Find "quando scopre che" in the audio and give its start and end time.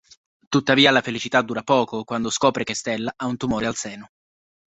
2.05-2.73